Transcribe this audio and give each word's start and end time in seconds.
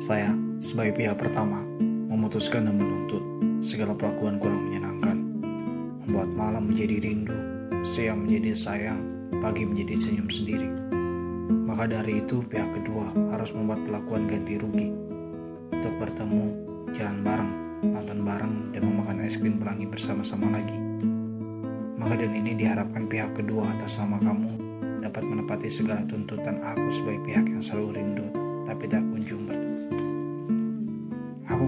Saya, 0.00 0.32
sebagai 0.64 0.96
pihak 0.96 1.20
pertama, 1.20 1.60
memutuskan 2.08 2.64
dan 2.64 2.80
menuntut 2.80 3.20
segala 3.60 3.92
perlakuan 3.92 4.40
kurang 4.40 4.72
menyenangkan, 4.72 5.16
membuat 6.00 6.32
malam 6.32 6.72
menjadi 6.72 7.04
rindu, 7.04 7.36
siang 7.84 8.24
menjadi 8.24 8.56
sayang, 8.56 8.96
pagi 9.44 9.68
menjadi 9.68 10.00
senyum 10.00 10.32
sendiri. 10.32 10.72
Maka 11.68 11.84
dari 11.84 12.24
itu 12.24 12.40
pihak 12.48 12.80
kedua 12.80 13.12
harus 13.28 13.52
membuat 13.52 13.84
perlakuan 13.84 14.24
ganti 14.24 14.56
rugi 14.56 14.88
untuk 15.68 15.92
bertemu, 16.00 16.48
jalan 16.96 17.20
bareng, 17.20 17.52
nonton 17.92 18.20
bareng, 18.24 18.54
dan 18.72 18.80
memakan 18.80 19.20
es 19.20 19.36
krim 19.36 19.60
pelangi 19.60 19.84
bersama-sama 19.84 20.48
lagi. 20.48 20.80
Maka 22.00 22.16
dan 22.16 22.32
ini 22.40 22.56
diharapkan 22.56 23.04
pihak 23.04 23.36
kedua 23.36 23.76
atas 23.76 24.00
nama 24.00 24.16
kamu 24.16 24.52
dapat 25.04 25.28
menepati 25.28 25.68
segala 25.68 26.08
tuntutan 26.08 26.56
aku 26.56 26.88
sebagai 26.88 27.20
pihak 27.28 27.44
yang 27.52 27.60
selalu 27.60 28.00
rindu 28.00 28.40
tapi 28.70 28.86
tak 28.86 29.02
kunjung. 29.10 29.39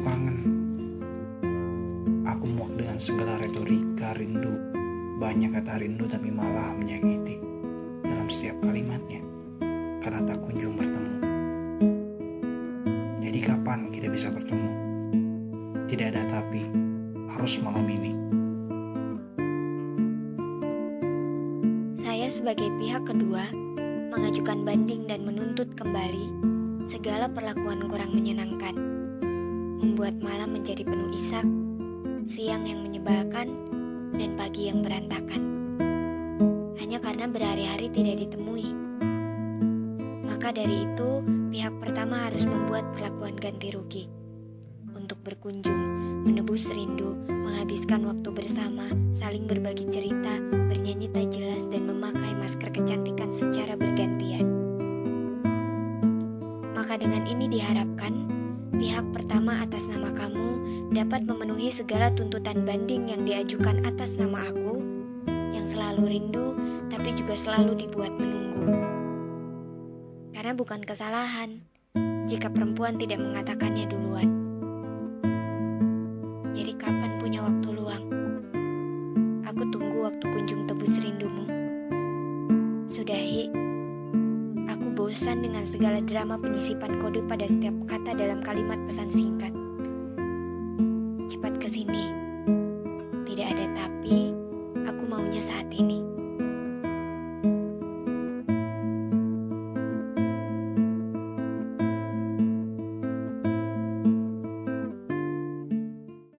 Kangen. 0.02 0.38
Aku 2.27 2.45
muak 2.51 2.74
dengan 2.74 2.98
segala 2.98 3.38
retorika 3.38 4.11
rindu. 4.19 4.51
Banyak 5.23 5.55
kata 5.55 5.78
rindu 5.78 6.11
tapi 6.11 6.34
malah 6.34 6.75
menyakiti 6.75 7.38
dalam 8.02 8.27
setiap 8.27 8.59
kalimatnya 8.66 9.23
karena 10.02 10.27
tak 10.27 10.42
kunjung 10.42 10.75
bertemu. 10.75 11.15
Jadi 13.23 13.38
kapan 13.47 13.80
kita 13.95 14.11
bisa 14.11 14.28
bertemu? 14.34 14.70
Tidak 15.87 16.06
ada 16.11 16.23
tapi, 16.27 16.66
harus 17.30 17.62
malam 17.62 17.87
ini. 17.87 18.12
Saya 22.03 22.27
sebagai 22.27 22.69
pihak 22.83 23.06
kedua 23.06 23.47
mengajukan 24.11 24.66
banding 24.66 25.06
dan 25.06 25.23
menuntut 25.23 25.70
kembali 25.78 26.28
segala 26.91 27.31
perlakuan 27.31 27.87
kurang 27.87 28.12
menyenangkan, 28.12 28.75
membuat 29.83 30.14
malam 30.22 30.55
menjadi 30.55 30.86
penuh 30.86 31.11
isak, 31.11 31.42
siang 32.30 32.62
yang 32.62 32.86
menyebalkan, 32.86 33.50
dan 34.14 34.30
pagi 34.38 34.70
yang 34.70 34.78
berantakan. 34.78 35.42
Hanya 36.78 37.02
karena 37.02 37.27
berhari-hari 37.27 37.91
tidak 37.91 38.22
ditemui. 38.22 38.70
Maka 40.22 40.55
dari 40.55 40.86
itu, 40.86 41.19
pihak 41.50 41.75
pertama 41.83 42.30
harus 42.30 42.47
membuat 42.47 42.86
perlakuan 42.94 43.34
ganti 43.34 43.75
rugi 43.75 44.06
untuk 44.94 45.19
berkunjung, 45.27 45.83
menebus 46.30 46.62
rindu, 46.70 47.19
menghabiskan 47.27 48.06
waktu 48.06 48.30
bersama, 48.30 48.86
saling 49.19 49.50
berbagi 49.50 49.91
cerita, 49.91 50.38
bernyanyi 50.70 51.10
tak 51.10 51.27
jelas, 51.34 51.66
dan 51.66 51.91
memakai 51.91 52.38
masker 52.38 52.70
kecantikan 52.70 53.34
secara 53.34 53.75
bergantian. 53.75 54.47
Maka 56.70 56.94
dengan 57.03 57.27
ini 57.27 57.50
diharapkan 57.50 58.41
pihak 58.73 59.05
pertama 59.12 59.61
atas 59.61 59.84
nama 59.89 60.09
kamu 60.12 60.48
dapat 60.92 61.25
memenuhi 61.28 61.69
segala 61.69 62.09
tuntutan 62.12 62.65
banding 62.65 63.09
yang 63.12 63.25
diajukan 63.28 63.84
atas 63.84 64.17
nama 64.17 64.48
aku 64.48 64.81
yang 65.53 65.69
selalu 65.69 66.17
rindu 66.17 66.56
tapi 66.89 67.12
juga 67.17 67.37
selalu 67.37 67.84
dibuat 67.84 68.12
menunggu. 68.17 68.69
Karena 70.33 70.53
bukan 70.56 70.81
kesalahan 70.84 71.65
jika 72.28 72.48
perempuan 72.48 72.97
tidak 72.97 73.20
mengatakannya 73.20 73.84
duluan. 73.89 74.28
Jadi 76.53 76.73
kapan 76.77 77.17
punya 77.17 77.41
waktu 77.45 77.69
luang? 77.73 78.05
Aku 79.48 79.62
tunggu 79.73 80.05
waktu 80.05 80.25
kunjung 80.28 80.69
tebus 80.69 80.97
rindumu. 81.00 81.48
Sudahi, 82.93 83.48
bosan 85.03 85.42
dengan 85.42 85.67
segala 85.67 85.98
drama 85.98 86.39
penyisipan 86.39 87.03
kode 87.03 87.27
pada 87.27 87.42
setiap 87.50 87.75
kata 87.91 88.14
dalam 88.14 88.39
kalimat 88.39 88.78
pesan 88.86 89.11
singkat. 89.11 89.50
Cepat 91.26 91.59
ke 91.59 91.66
sini. 91.66 92.06
Tidak 93.26 93.47
ada 93.50 93.66
tapi, 93.75 94.31
aku 94.87 95.03
maunya 95.03 95.43
saat 95.43 95.66
ini. 95.75 96.01